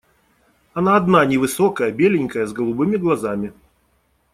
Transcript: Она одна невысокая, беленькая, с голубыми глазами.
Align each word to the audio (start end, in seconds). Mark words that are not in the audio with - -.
Она 0.73 0.95
одна 0.95 1.23
невысокая, 1.25 1.91
беленькая, 1.91 2.47
с 2.47 2.53
голубыми 2.53 2.95
глазами. 2.97 3.53